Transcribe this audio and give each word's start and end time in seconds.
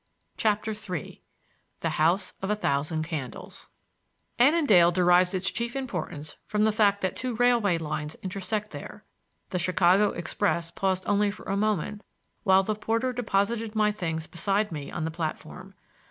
CHAPTER 0.35 0.71
III 0.71 1.21
THE 1.81 1.89
HOUSE 1.91 2.33
OF 2.41 2.49
A 2.49 2.55
THOUSAND 2.55 3.03
CANDLES 3.03 3.67
Annandale 4.39 4.91
derives 4.91 5.35
its 5.35 5.51
chief 5.51 5.75
importance 5.75 6.37
from 6.47 6.63
the 6.63 6.71
fact 6.71 7.01
that 7.01 7.15
two 7.15 7.35
railway 7.35 7.77
lines 7.77 8.15
intersect 8.23 8.71
there. 8.71 9.03
The 9.51 9.59
Chicago 9.59 10.09
Express 10.13 10.71
paused 10.71 11.03
only 11.05 11.29
for 11.29 11.43
a 11.43 11.55
moment 11.55 12.01
while 12.41 12.63
the 12.63 12.73
porter 12.73 13.13
deposited 13.13 13.75
my 13.75 13.91
things 13.91 14.25
beside 14.25 14.71
me 14.71 14.89
on 14.91 15.05
the 15.05 15.11
platform. 15.11 15.75